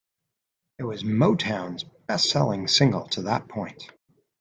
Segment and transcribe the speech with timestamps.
[0.79, 3.91] It was Motown's best-selling single to that point.